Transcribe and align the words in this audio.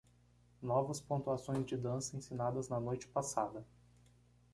Novas 0.63 0.99
pontuações 0.99 1.63
de 1.67 1.77
dança 1.77 2.17
ensinadas 2.17 2.67
na 2.67 2.79
noite 2.79 3.07
passada 3.07 3.63